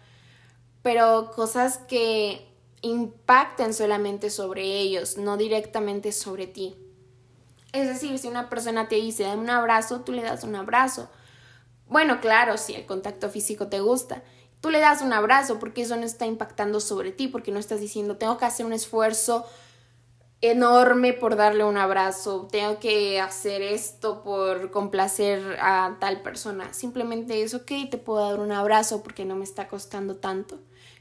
pero 0.82 1.32
cosas 1.34 1.78
que 1.88 2.48
impacten 2.80 3.74
solamente 3.74 4.30
sobre 4.30 4.62
ellos, 4.62 5.16
no 5.16 5.36
directamente 5.36 6.12
sobre 6.12 6.46
ti. 6.46 6.76
Es 7.72 7.88
decir, 7.88 8.16
si 8.20 8.28
una 8.28 8.48
persona 8.48 8.88
te 8.88 8.96
dice, 8.96 9.24
dame 9.24 9.42
un 9.42 9.50
abrazo, 9.50 10.02
tú 10.02 10.12
le 10.12 10.22
das 10.22 10.44
un 10.44 10.54
abrazo. 10.54 11.10
Bueno, 11.88 12.20
claro, 12.20 12.56
si 12.56 12.74
el 12.74 12.86
contacto 12.86 13.30
físico 13.30 13.66
te 13.66 13.80
gusta, 13.80 14.22
tú 14.60 14.70
le 14.70 14.78
das 14.78 15.02
un 15.02 15.12
abrazo 15.12 15.58
porque 15.58 15.82
eso 15.82 15.96
no 15.96 16.04
está 16.04 16.24
impactando 16.24 16.78
sobre 16.78 17.10
ti, 17.10 17.26
porque 17.26 17.50
no 17.50 17.58
estás 17.58 17.80
diciendo, 17.80 18.16
tengo 18.16 18.38
que 18.38 18.44
hacer 18.44 18.64
un 18.64 18.72
esfuerzo 18.72 19.44
enorme 20.40 21.12
por 21.12 21.36
darle 21.36 21.64
un 21.64 21.76
abrazo, 21.76 22.48
tengo 22.50 22.78
que 22.78 23.20
hacer 23.20 23.62
esto 23.62 24.22
por 24.22 24.70
complacer 24.70 25.58
a 25.60 25.96
tal 26.00 26.22
persona. 26.22 26.72
Simplemente 26.72 27.42
es 27.42 27.54
ok, 27.54 27.72
te 27.90 27.98
puedo 27.98 28.28
dar 28.28 28.40
un 28.40 28.52
abrazo 28.52 29.02
porque 29.02 29.24
no 29.24 29.34
me 29.34 29.44
está 29.44 29.68
costando 29.68 30.16
tanto. 30.16 30.58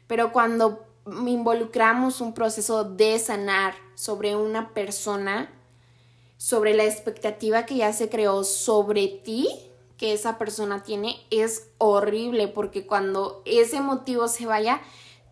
Pero 0.07 0.31
cuando 0.31 0.85
involucramos 1.05 2.19
un 2.21 2.33
proceso 2.33 2.83
de 2.83 3.19
sanar 3.19 3.75
sobre 3.95 4.35
una 4.35 4.73
persona, 4.73 5.51
sobre 6.37 6.73
la 6.73 6.83
expectativa 6.83 7.65
que 7.65 7.77
ya 7.77 7.93
se 7.93 8.09
creó 8.09 8.43
sobre 8.43 9.07
ti, 9.07 9.47
que 9.97 10.13
esa 10.13 10.37
persona 10.37 10.83
tiene, 10.83 11.15
es 11.31 11.69
horrible 11.77 12.47
porque 12.47 12.85
cuando 12.85 13.41
ese 13.45 13.81
motivo 13.81 14.27
se 14.27 14.45
vaya, 14.45 14.81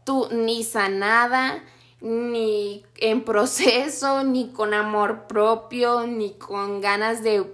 tú 0.04 0.28
ni 0.32 0.64
sanada, 0.64 1.64
ni 2.02 2.84
en 2.98 3.24
proceso, 3.24 4.24
ni 4.26 4.50
con 4.50 4.74
amor 4.74 5.28
propio, 5.28 6.06
ni 6.08 6.34
con 6.34 6.82
ganas 6.82 7.24
de 7.24 7.46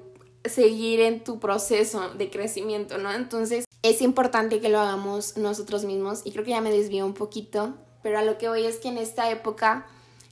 seguir 0.45 1.01
en 1.01 1.23
tu 1.23 1.39
proceso 1.39 2.09
de 2.09 2.29
crecimiento, 2.29 2.97
¿no? 2.97 3.11
Entonces 3.11 3.65
es 3.83 4.01
importante 4.01 4.59
que 4.59 4.69
lo 4.69 4.79
hagamos 4.79 5.37
nosotros 5.37 5.85
mismos 5.85 6.21
y 6.23 6.31
creo 6.31 6.43
que 6.43 6.51
ya 6.51 6.61
me 6.61 6.71
desvío 6.71 7.05
un 7.05 7.13
poquito, 7.13 7.75
pero 8.01 8.19
a 8.19 8.23
lo 8.23 8.37
que 8.37 8.49
voy 8.49 8.65
es 8.65 8.77
que 8.77 8.89
en 8.89 8.97
esta 8.97 9.29
época 9.29 9.87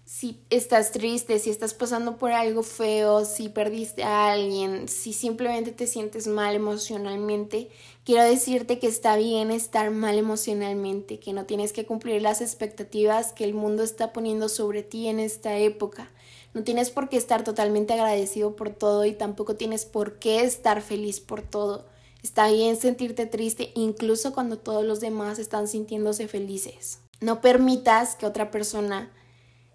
si 0.09 0.41
estás 0.49 0.91
triste, 0.91 1.37
si 1.37 1.51
estás 1.51 1.75
pasando 1.75 2.17
por 2.17 2.31
algo 2.31 2.63
feo, 2.63 3.25
si 3.25 3.47
perdiste 3.47 4.01
a 4.03 4.31
alguien, 4.31 4.87
si 4.87 5.13
simplemente 5.13 5.71
te 5.71 5.85
sientes 5.85 6.25
mal 6.25 6.55
emocionalmente, 6.55 7.69
quiero 8.09 8.23
decirte 8.23 8.79
que 8.79 8.87
está 8.87 9.17
bien 9.17 9.51
estar 9.51 9.91
mal 9.91 10.17
emocionalmente, 10.17 11.19
que 11.19 11.31
no 11.31 11.45
tienes 11.45 11.73
que 11.73 11.85
cumplir 11.85 12.23
las 12.23 12.41
expectativas 12.41 13.33
que 13.33 13.43
el 13.43 13.53
mundo 13.53 13.83
está 13.83 14.13
poniendo 14.13 14.49
sobre 14.49 14.81
ti 14.81 15.09
en 15.09 15.19
esta 15.19 15.55
época. 15.59 16.09
No 16.55 16.63
tienes 16.63 16.89
por 16.89 17.07
qué 17.07 17.17
estar 17.17 17.43
totalmente 17.43 17.93
agradecido 17.93 18.55
por 18.55 18.71
todo 18.71 19.05
y 19.05 19.13
tampoco 19.13 19.57
tienes 19.57 19.85
por 19.85 20.17
qué 20.17 20.41
estar 20.41 20.81
feliz 20.81 21.19
por 21.19 21.43
todo. 21.43 21.85
Está 22.23 22.47
bien 22.47 22.77
sentirte 22.77 23.27
triste 23.27 23.71
incluso 23.75 24.33
cuando 24.33 24.57
todos 24.57 24.83
los 24.83 24.99
demás 24.99 25.37
están 25.37 25.67
sintiéndose 25.67 26.27
felices. 26.27 27.01
No 27.21 27.41
permitas 27.41 28.15
que 28.15 28.25
otra 28.25 28.49
persona 28.49 29.11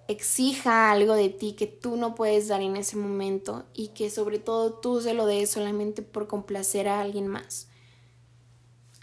exija 0.08 0.90
algo 0.90 1.14
de 1.14 1.28
ti 1.28 1.52
que 1.52 1.68
tú 1.68 1.94
no 1.94 2.16
puedes 2.16 2.48
dar 2.48 2.62
en 2.62 2.76
ese 2.76 2.96
momento 2.96 3.62
y 3.74 3.90
que 3.90 4.10
sobre 4.10 4.40
todo 4.40 4.72
tú 4.72 5.00
se 5.00 5.14
lo 5.14 5.24
des 5.24 5.50
solamente 5.50 6.02
por 6.02 6.26
complacer 6.26 6.88
a 6.88 7.00
alguien 7.00 7.28
más. 7.28 7.68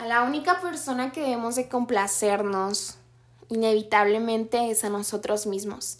A 0.02 0.08
la 0.08 0.24
única 0.24 0.60
persona 0.62 1.12
que 1.12 1.22
debemos 1.22 1.56
de 1.56 1.70
complacernos 1.70 2.96
inevitablemente 3.50 4.72
es 4.72 4.84
a 4.84 4.90
nosotros 4.90 5.46
mismos. 5.46 6.00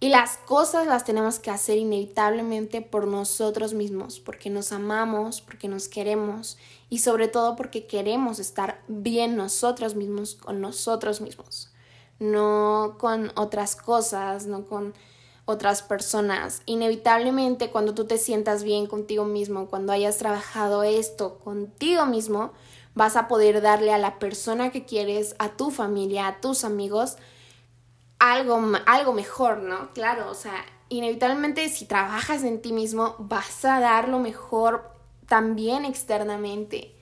Y 0.00 0.08
las 0.08 0.38
cosas 0.38 0.88
las 0.88 1.04
tenemos 1.04 1.38
que 1.38 1.52
hacer 1.52 1.78
inevitablemente 1.78 2.82
por 2.82 3.06
nosotros 3.06 3.74
mismos, 3.74 4.18
porque 4.18 4.50
nos 4.50 4.72
amamos, 4.72 5.40
porque 5.40 5.68
nos 5.68 5.86
queremos 5.86 6.58
y 6.90 6.98
sobre 6.98 7.28
todo 7.28 7.54
porque 7.54 7.86
queremos 7.86 8.40
estar 8.40 8.82
bien 8.88 9.36
nosotros 9.36 9.94
mismos 9.94 10.34
con 10.34 10.60
nosotros 10.60 11.20
mismos 11.20 11.72
no 12.22 12.96
con 12.98 13.32
otras 13.34 13.76
cosas, 13.76 14.46
no 14.46 14.64
con 14.64 14.94
otras 15.44 15.82
personas. 15.82 16.62
Inevitablemente 16.66 17.70
cuando 17.70 17.94
tú 17.94 18.06
te 18.06 18.16
sientas 18.16 18.62
bien 18.62 18.86
contigo 18.86 19.24
mismo, 19.24 19.66
cuando 19.66 19.92
hayas 19.92 20.18
trabajado 20.18 20.84
esto 20.84 21.38
contigo 21.40 22.06
mismo, 22.06 22.52
vas 22.94 23.16
a 23.16 23.28
poder 23.28 23.60
darle 23.60 23.92
a 23.92 23.98
la 23.98 24.18
persona 24.18 24.70
que 24.70 24.84
quieres, 24.84 25.34
a 25.38 25.50
tu 25.50 25.70
familia, 25.70 26.26
a 26.26 26.40
tus 26.40 26.64
amigos, 26.64 27.16
algo, 28.18 28.60
algo 28.86 29.12
mejor, 29.12 29.58
¿no? 29.58 29.92
Claro, 29.92 30.30
o 30.30 30.34
sea, 30.34 30.64
inevitablemente 30.88 31.68
si 31.68 31.86
trabajas 31.86 32.44
en 32.44 32.60
ti 32.62 32.72
mismo, 32.72 33.16
vas 33.18 33.64
a 33.64 33.80
dar 33.80 34.08
lo 34.08 34.18
mejor 34.18 34.92
también 35.26 35.84
externamente 35.84 36.96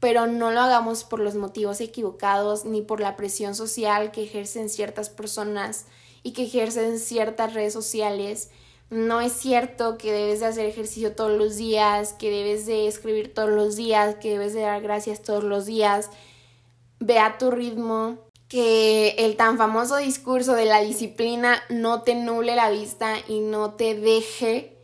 pero 0.00 0.26
no 0.26 0.50
lo 0.50 0.60
hagamos 0.60 1.04
por 1.04 1.20
los 1.20 1.34
motivos 1.34 1.80
equivocados 1.80 2.64
ni 2.64 2.82
por 2.82 3.00
la 3.00 3.16
presión 3.16 3.54
social 3.54 4.12
que 4.12 4.22
ejercen 4.22 4.68
ciertas 4.68 5.10
personas 5.10 5.86
y 6.22 6.32
que 6.32 6.44
ejercen 6.44 6.98
ciertas 6.98 7.54
redes 7.54 7.72
sociales. 7.72 8.50
No 8.90 9.20
es 9.20 9.32
cierto 9.32 9.98
que 9.98 10.12
debes 10.12 10.40
de 10.40 10.46
hacer 10.46 10.66
ejercicio 10.66 11.14
todos 11.14 11.36
los 11.36 11.56
días, 11.56 12.14
que 12.14 12.30
debes 12.30 12.64
de 12.66 12.86
escribir 12.88 13.34
todos 13.34 13.50
los 13.50 13.76
días, 13.76 14.16
que 14.16 14.30
debes 14.30 14.54
de 14.54 14.62
dar 14.62 14.80
gracias 14.80 15.22
todos 15.22 15.44
los 15.44 15.66
días. 15.66 16.10
Ve 16.98 17.18
a 17.18 17.36
tu 17.36 17.50
ritmo, 17.50 18.18
que 18.48 19.10
el 19.18 19.36
tan 19.36 19.58
famoso 19.58 19.96
discurso 19.96 20.54
de 20.54 20.64
la 20.64 20.80
disciplina 20.80 21.62
no 21.68 22.02
te 22.02 22.14
nuble 22.14 22.56
la 22.56 22.70
vista 22.70 23.16
y 23.28 23.40
no 23.40 23.74
te 23.74 23.94
deje 23.94 24.78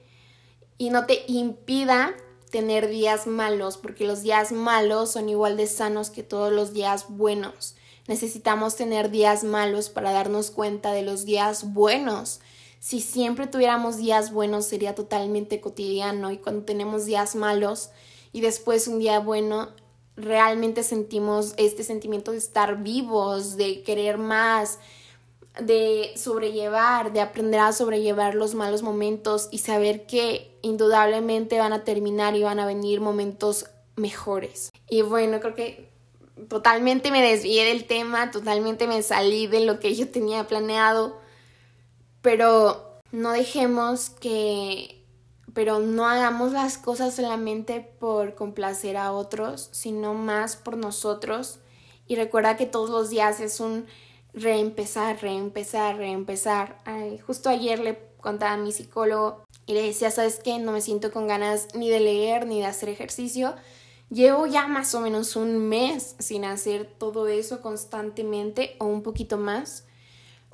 y 0.77 0.91
no 0.91 1.07
te 1.07 1.25
impida 1.27 2.15
tener 2.51 2.89
días 2.89 3.27
malos, 3.27 3.79
porque 3.79 4.07
los 4.07 4.23
días 4.23 4.53
malos 4.53 5.13
son 5.13 5.29
igual 5.29 5.57
de 5.57 5.67
sanos 5.67 6.11
que 6.11 6.23
todos 6.23 6.53
los 6.53 6.75
días 6.75 7.07
buenos. 7.09 7.75
Necesitamos 8.07 8.77
tener 8.77 9.11
días 9.11 9.45
malos 9.45 9.89
para 9.89 10.13
darnos 10.13 10.51
cuenta 10.51 10.93
de 10.93 11.03
los 11.03 11.25
días 11.25 11.73
buenos. 11.73 12.41
Si 12.85 13.01
siempre 13.01 13.47
tuviéramos 13.47 13.97
días 13.97 14.31
buenos 14.31 14.67
sería 14.67 14.95
totalmente 14.95 15.59
cotidiano 15.59 16.31
y 16.31 16.37
cuando 16.37 16.67
tenemos 16.67 17.07
días 17.07 17.35
malos 17.35 17.89
y 18.31 18.43
después 18.43 18.89
un 18.89 18.99
día 18.99 19.21
bueno, 19.21 19.71
realmente 20.19 20.83
sentimos 20.83 21.55
este 21.57 21.83
sentimiento 21.83 22.33
de 22.33 22.37
estar 22.37 22.83
vivos, 22.83 23.57
de 23.57 23.83
querer 23.85 24.19
más. 24.19 24.81
de 25.59 26.13
sobrellevar, 26.17 27.15
de 27.15 27.23
aprender 27.23 27.61
a 27.61 27.73
sobrellevar 27.73 28.35
los 28.35 28.55
malos 28.55 28.83
momentos 28.83 29.49
y 29.51 29.59
saber 29.59 30.05
que 30.05 30.55
indudablemente 30.61 31.59
van 31.59 31.73
a 31.73 31.85
terminar 31.85 32.37
y 32.37 32.43
van 32.43 32.59
a 32.61 32.67
venir 32.67 33.01
momentos 33.01 33.65
mejores. 33.97 34.73
Y 34.91 35.01
bueno, 35.01 35.41
creo 35.41 35.55
que 35.55 35.89
totalmente 36.49 37.11
me 37.11 37.23
desvié 37.23 37.65
del 37.65 37.87
tema, 37.87 38.31
totalmente 38.31 38.87
me 38.87 39.01
salí 39.03 39.47
de 39.47 39.61
lo 39.61 39.81
que 39.81 39.95
yo 39.95 40.09
tenía 40.11 40.47
planeado, 40.47 41.24
pero 42.25 43.03
no 43.13 43.33
dejemos 43.33 44.09
que 44.09 45.05
pero 45.53 45.79
no 45.79 46.09
hagamos 46.09 46.53
las 46.53 46.79
cosas 46.79 47.15
solamente 47.15 47.81
por 48.01 48.35
complacer 48.35 48.97
a 48.97 49.13
otros, 49.13 49.69
sino 49.71 50.15
más 50.15 50.57
por 50.57 50.77
nosotros. 50.77 51.61
Y 52.09 52.17
recuerda 52.17 52.57
que 52.57 52.67
todos 52.67 52.91
los 52.91 53.11
días 53.11 53.39
es 53.39 53.61
un 53.61 53.87
reempezar, 54.33 55.21
reempezar, 55.21 55.97
reempezar. 55.97 56.83
justo 57.25 57.51
ayer 57.51 57.79
le 57.79 57.99
contaba 58.21 58.55
a 58.55 58.57
mi 58.57 58.73
psicólogo 58.73 59.45
y 59.67 59.75
le 59.75 59.83
decía, 59.83 60.11
¿sabes 60.11 60.41
qué? 60.43 60.59
No 60.59 60.73
me 60.73 60.81
siento 60.81 61.13
con 61.13 61.29
ganas 61.29 61.69
ni 61.75 61.89
de 61.89 62.01
leer 62.01 62.47
ni 62.47 62.59
de 62.59 62.67
hacer 62.67 62.89
ejercicio. 62.89 63.55
Llevo 64.11 64.47
ya 64.47 64.67
más 64.67 64.95
o 64.95 65.01
menos 65.01 65.37
un 65.37 65.69
mes 65.69 66.17
sin 66.19 66.47
hacer 66.47 66.87
todo 66.99 67.29
eso 67.29 67.61
constantemente 67.61 68.77
o 68.81 68.87
un 68.87 69.03
poquito 69.03 69.37
más 69.37 69.85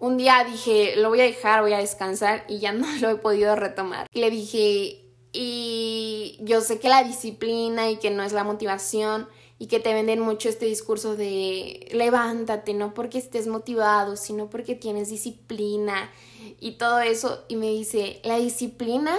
un 0.01 0.17
día 0.17 0.45
dije, 0.45 0.95
lo 0.97 1.11
voy 1.11 1.21
a 1.21 1.25
dejar, 1.25 1.61
voy 1.61 1.75
a 1.75 1.79
descansar 1.79 2.45
y 2.49 2.59
ya 2.59 2.73
no 2.73 2.87
lo 3.01 3.11
he 3.11 3.17
podido 3.17 3.55
retomar. 3.57 4.07
Le 4.13 4.31
dije, 4.31 5.05
y 5.33 6.39
yo 6.41 6.61
sé 6.61 6.81
que 6.81 6.89
la 6.89 7.05
disciplina 7.05 7.91
y 7.91 7.97
que 7.97 8.11
no 8.11 8.23
es 8.23 8.33
la 8.33 8.45
motivación 8.45 9.29
y 9.59 9.67
que 9.67 9.79
te 9.79 9.93
venden 9.93 10.21
mucho 10.21 10.49
este 10.49 10.65
discurso 10.67 11.17
de 11.17 11.87
levántate, 11.93 12.73
no 12.73 12.95
porque 12.95 13.19
estés 13.19 13.47
motivado, 13.47 14.17
sino 14.17 14.49
porque 14.49 14.75
tienes 14.75 15.11
disciplina 15.11 16.11
y 16.59 16.73
todo 16.73 17.01
eso. 17.01 17.45
Y 17.49 17.57
me 17.57 17.69
dice, 17.69 18.21
la 18.25 18.39
disciplina 18.39 19.19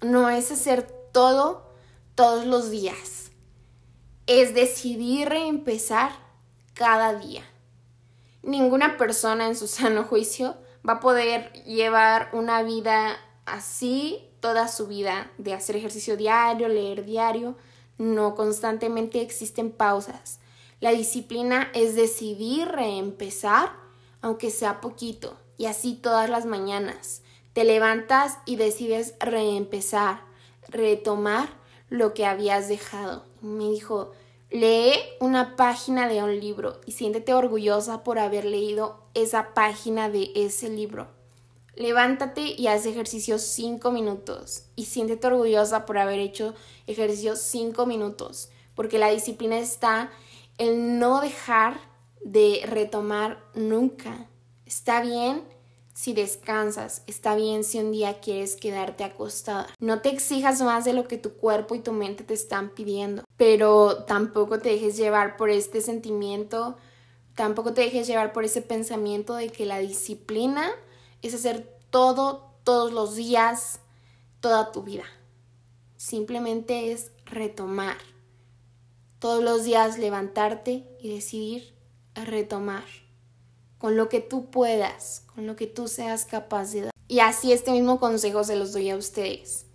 no 0.00 0.30
es 0.30 0.52
hacer 0.52 0.82
todo 1.12 1.66
todos 2.14 2.46
los 2.46 2.70
días, 2.70 3.32
es 4.26 4.54
decidir 4.54 5.28
reempezar 5.28 6.12
cada 6.74 7.14
día 7.18 7.44
ninguna 8.42 8.96
persona 8.96 9.46
en 9.46 9.56
su 9.56 9.66
sano 9.66 10.04
juicio 10.04 10.56
va 10.88 10.94
a 10.94 11.00
poder 11.00 11.52
llevar 11.64 12.30
una 12.32 12.62
vida 12.62 13.18
así 13.46 14.24
toda 14.40 14.68
su 14.68 14.86
vida, 14.86 15.30
de 15.38 15.54
hacer 15.54 15.76
ejercicio 15.76 16.16
diario, 16.16 16.68
leer 16.68 17.04
diario. 17.04 17.56
No, 17.98 18.34
constantemente 18.34 19.20
existen 19.20 19.72
pausas. 19.72 20.38
La 20.80 20.90
disciplina 20.90 21.70
es 21.74 21.96
decidir 21.96 22.68
reempezar, 22.68 23.72
aunque 24.20 24.50
sea 24.50 24.80
poquito, 24.80 25.36
y 25.56 25.66
así 25.66 25.94
todas 25.94 26.30
las 26.30 26.46
mañanas. 26.46 27.22
Te 27.52 27.64
levantas 27.64 28.38
y 28.46 28.56
decides 28.56 29.14
reempezar, 29.18 30.22
retomar 30.68 31.48
lo 31.88 32.14
que 32.14 32.26
habías 32.26 32.68
dejado. 32.68 33.24
Me 33.40 33.68
dijo, 33.70 34.12
Lee 34.50 34.94
una 35.20 35.56
página 35.56 36.08
de 36.08 36.22
un 36.22 36.40
libro 36.40 36.80
y 36.86 36.92
siéntete 36.92 37.34
orgullosa 37.34 38.02
por 38.02 38.18
haber 38.18 38.46
leído 38.46 39.04
esa 39.12 39.52
página 39.52 40.08
de 40.08 40.32
ese 40.34 40.70
libro. 40.70 41.08
Levántate 41.76 42.54
y 42.56 42.66
haz 42.68 42.86
ejercicio 42.86 43.38
5 43.38 43.90
minutos 43.92 44.64
y 44.74 44.86
siéntete 44.86 45.26
orgullosa 45.26 45.84
por 45.84 45.98
haber 45.98 46.18
hecho 46.18 46.54
ejercicio 46.86 47.36
5 47.36 47.84
minutos, 47.84 48.48
porque 48.74 48.98
la 48.98 49.10
disciplina 49.10 49.58
está 49.58 50.10
en 50.56 50.98
no 50.98 51.20
dejar 51.20 51.78
de 52.24 52.62
retomar 52.64 53.44
nunca. 53.54 54.30
Está 54.64 55.02
bien 55.02 55.44
si 55.98 56.12
descansas, 56.12 57.02
está 57.08 57.34
bien 57.34 57.64
si 57.64 57.80
un 57.80 57.90
día 57.90 58.20
quieres 58.20 58.54
quedarte 58.54 59.02
acostada. 59.02 59.66
No 59.80 60.00
te 60.00 60.10
exijas 60.10 60.62
más 60.62 60.84
de 60.84 60.92
lo 60.92 61.08
que 61.08 61.18
tu 61.18 61.32
cuerpo 61.32 61.74
y 61.74 61.80
tu 61.80 61.90
mente 61.90 62.22
te 62.22 62.34
están 62.34 62.70
pidiendo, 62.70 63.24
pero 63.36 64.04
tampoco 64.04 64.60
te 64.60 64.68
dejes 64.68 64.96
llevar 64.96 65.36
por 65.36 65.50
este 65.50 65.80
sentimiento, 65.80 66.76
tampoco 67.34 67.74
te 67.74 67.80
dejes 67.80 68.06
llevar 68.06 68.32
por 68.32 68.44
ese 68.44 68.62
pensamiento 68.62 69.34
de 69.34 69.48
que 69.48 69.66
la 69.66 69.80
disciplina 69.80 70.70
es 71.20 71.34
hacer 71.34 71.80
todo 71.90 72.54
todos 72.62 72.92
los 72.92 73.16
días, 73.16 73.80
toda 74.38 74.70
tu 74.70 74.84
vida. 74.84 75.04
Simplemente 75.96 76.92
es 76.92 77.10
retomar. 77.24 77.96
Todos 79.18 79.42
los 79.42 79.64
días 79.64 79.98
levantarte 79.98 80.86
y 81.00 81.12
decidir 81.12 81.74
retomar 82.14 82.84
con 83.78 83.96
lo 83.96 84.08
que 84.08 84.20
tú 84.20 84.50
puedas, 84.50 85.22
con 85.34 85.46
lo 85.46 85.56
que 85.56 85.66
tú 85.66 85.88
seas 85.88 86.24
capaz 86.24 86.72
de 86.72 86.82
dar. 86.82 86.92
Y 87.06 87.20
así 87.20 87.52
este 87.52 87.70
mismo 87.70 87.98
consejo 87.98 88.44
se 88.44 88.56
los 88.56 88.72
doy 88.72 88.90
a 88.90 88.96
ustedes. 88.96 89.66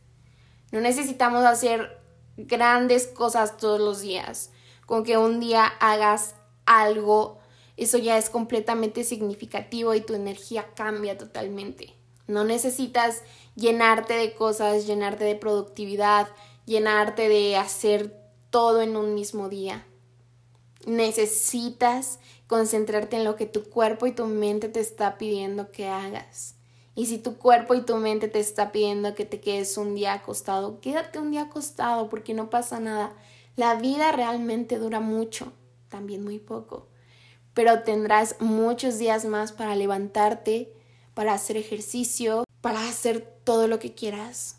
No 0.72 0.82
necesitamos 0.82 1.46
hacer 1.46 2.00
grandes 2.38 3.08
cosas 3.08 3.58
todos 3.58 3.80
los 3.80 4.02
días. 4.02 4.52
Con 4.86 5.04
que 5.04 5.18
un 5.18 5.40
día 5.40 5.66
hagas 5.80 6.36
algo, 6.66 7.40
eso 7.78 7.98
ya 7.98 8.18
es 8.18 8.30
completamente 8.30 9.04
significativo 9.04 9.94
y 9.94 10.02
tu 10.02 10.14
energía 10.14 10.74
cambia 10.76 11.18
totalmente. 11.18 11.94
No 12.28 12.44
necesitas 12.44 13.24
llenarte 13.56 14.14
de 14.14 14.34
cosas, 14.34 14.86
llenarte 14.86 15.24
de 15.24 15.36
productividad, 15.36 16.28
llenarte 16.66 17.30
de 17.30 17.58
hacer 17.58 18.20
todo 18.50 18.82
en 18.82 18.96
un 18.96 19.16
mismo 19.16 19.50
día. 19.50 19.86
Necesitas 20.86 22.20
concentrarte 22.48 23.16
en 23.16 23.24
lo 23.24 23.36
que 23.36 23.46
tu 23.46 23.64
cuerpo 23.64 24.06
y 24.06 24.12
tu 24.12 24.26
mente 24.26 24.70
te 24.70 24.80
está 24.80 25.18
pidiendo 25.18 25.72
que 25.72 25.88
hagas. 25.88 26.56
Y 26.96 27.08
si 27.08 27.18
tu 27.18 27.38
cuerpo 27.38 27.74
y 27.74 27.82
tu 27.82 27.96
mente 27.98 28.28
te 28.28 28.40
está 28.40 28.72
pidiendo 28.72 29.16
que 29.16 29.26
te 29.26 29.40
quedes 29.40 29.78
un 29.78 29.96
día 29.96 30.14
acostado, 30.14 30.80
quédate 30.80 31.20
un 31.20 31.32
día 31.32 31.44
acostado 31.44 32.10
porque 32.10 32.34
no 32.34 32.50
pasa 32.50 32.80
nada. 32.80 33.16
La 33.56 33.76
vida 33.76 34.12
realmente 34.12 34.78
dura 34.78 35.00
mucho, 35.00 35.54
también 35.90 36.24
muy 36.24 36.40
poco. 36.40 36.88
Pero 37.54 37.84
tendrás 37.84 38.36
muchos 38.40 38.98
días 38.98 39.26
más 39.26 39.52
para 39.52 39.76
levantarte, 39.76 40.74
para 41.14 41.34
hacer 41.34 41.58
ejercicio, 41.58 42.46
para 42.62 42.88
hacer 42.88 43.22
todo 43.44 43.68
lo 43.68 43.80
que 43.80 43.94
quieras. 43.94 44.58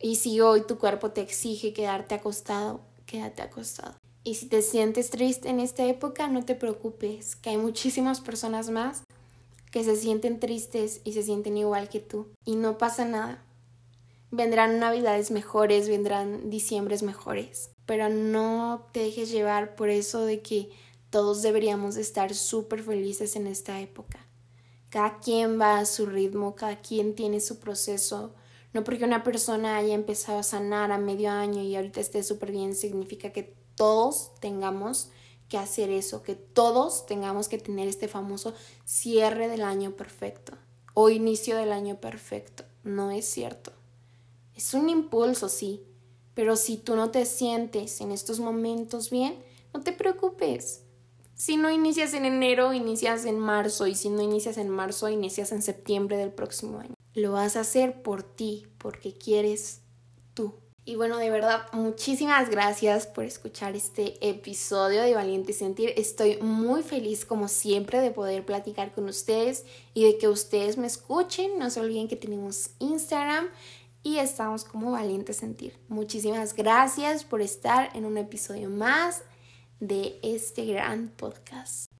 Y 0.00 0.16
si 0.16 0.40
hoy 0.40 0.66
tu 0.66 0.78
cuerpo 0.78 1.10
te 1.10 1.22
exige 1.22 1.72
quedarte 1.72 2.14
acostado, 2.14 2.82
quédate 3.06 3.42
acostado. 3.42 4.03
Y 4.26 4.36
si 4.36 4.46
te 4.46 4.62
sientes 4.62 5.10
triste 5.10 5.50
en 5.50 5.60
esta 5.60 5.84
época, 5.84 6.28
no 6.28 6.42
te 6.44 6.54
preocupes, 6.54 7.36
que 7.36 7.50
hay 7.50 7.58
muchísimas 7.58 8.22
personas 8.22 8.70
más 8.70 9.04
que 9.70 9.84
se 9.84 9.96
sienten 9.96 10.40
tristes 10.40 11.02
y 11.04 11.12
se 11.12 11.22
sienten 11.22 11.58
igual 11.58 11.90
que 11.90 12.00
tú. 12.00 12.28
Y 12.46 12.56
no 12.56 12.78
pasa 12.78 13.04
nada. 13.04 13.44
Vendrán 14.30 14.78
navidades 14.78 15.30
mejores, 15.30 15.88
vendrán 15.88 16.48
diciembres 16.48 17.02
mejores. 17.02 17.70
Pero 17.84 18.08
no 18.08 18.86
te 18.92 19.00
dejes 19.00 19.30
llevar 19.30 19.74
por 19.74 19.90
eso 19.90 20.24
de 20.24 20.40
que 20.40 20.70
todos 21.10 21.42
deberíamos 21.42 21.96
estar 21.96 22.34
súper 22.34 22.82
felices 22.82 23.36
en 23.36 23.46
esta 23.46 23.80
época. 23.80 24.26
Cada 24.88 25.18
quien 25.18 25.60
va 25.60 25.80
a 25.80 25.86
su 25.86 26.06
ritmo, 26.06 26.54
cada 26.54 26.80
quien 26.80 27.14
tiene 27.14 27.40
su 27.40 27.58
proceso. 27.58 28.34
No 28.72 28.84
porque 28.84 29.04
una 29.04 29.22
persona 29.22 29.76
haya 29.76 29.94
empezado 29.94 30.38
a 30.38 30.44
sanar 30.44 30.92
a 30.92 30.98
medio 30.98 31.30
año 31.30 31.62
y 31.62 31.76
ahorita 31.76 32.00
esté 32.00 32.22
súper 32.22 32.52
bien, 32.52 32.74
significa 32.74 33.30
que 33.32 33.54
todos 33.76 34.32
tengamos 34.40 35.10
que 35.48 35.58
hacer 35.58 35.90
eso, 35.90 36.22
que 36.22 36.34
todos 36.34 37.06
tengamos 37.06 37.48
que 37.48 37.58
tener 37.58 37.88
este 37.88 38.08
famoso 38.08 38.54
cierre 38.84 39.48
del 39.48 39.62
año 39.62 39.92
perfecto 39.92 40.54
o 40.94 41.10
inicio 41.10 41.56
del 41.56 41.72
año 41.72 41.96
perfecto. 41.96 42.64
No 42.82 43.10
es 43.10 43.26
cierto. 43.26 43.72
Es 44.54 44.74
un 44.74 44.88
impulso, 44.88 45.48
sí, 45.48 45.82
pero 46.34 46.56
si 46.56 46.76
tú 46.76 46.96
no 46.96 47.10
te 47.10 47.26
sientes 47.26 48.00
en 48.00 48.12
estos 48.12 48.40
momentos 48.40 49.10
bien, 49.10 49.36
no 49.72 49.80
te 49.80 49.92
preocupes. 49.92 50.82
Si 51.34 51.56
no 51.56 51.70
inicias 51.70 52.14
en 52.14 52.24
enero, 52.24 52.72
inicias 52.72 53.24
en 53.24 53.40
marzo 53.40 53.88
y 53.88 53.96
si 53.96 54.08
no 54.08 54.22
inicias 54.22 54.56
en 54.56 54.68
marzo, 54.68 55.08
inicias 55.08 55.50
en 55.50 55.62
septiembre 55.62 56.16
del 56.16 56.32
próximo 56.32 56.78
año. 56.78 56.94
Lo 57.12 57.32
vas 57.32 57.56
a 57.56 57.60
hacer 57.60 58.02
por 58.02 58.22
ti, 58.22 58.66
porque 58.78 59.12
quieres. 59.12 59.80
Y 60.86 60.96
bueno, 60.96 61.16
de 61.16 61.30
verdad, 61.30 61.66
muchísimas 61.72 62.50
gracias 62.50 63.06
por 63.06 63.24
escuchar 63.24 63.74
este 63.74 64.18
episodio 64.28 65.00
de 65.00 65.14
Valiente 65.14 65.54
Sentir. 65.54 65.94
Estoy 65.96 66.36
muy 66.42 66.82
feliz 66.82 67.24
como 67.24 67.48
siempre 67.48 68.00
de 68.00 68.10
poder 68.10 68.44
platicar 68.44 68.92
con 68.92 69.08
ustedes 69.08 69.64
y 69.94 70.04
de 70.04 70.18
que 70.18 70.28
ustedes 70.28 70.76
me 70.76 70.86
escuchen. 70.86 71.58
No 71.58 71.70
se 71.70 71.80
olviden 71.80 72.06
que 72.06 72.16
tenemos 72.16 72.72
Instagram 72.80 73.48
y 74.02 74.18
estamos 74.18 74.64
como 74.64 74.90
Valiente 74.90 75.32
Sentir. 75.32 75.74
Muchísimas 75.88 76.54
gracias 76.54 77.24
por 77.24 77.40
estar 77.40 77.88
en 77.96 78.04
un 78.04 78.18
episodio 78.18 78.68
más 78.68 79.22
de 79.80 80.18
este 80.22 80.66
gran 80.66 81.08
podcast. 81.16 81.86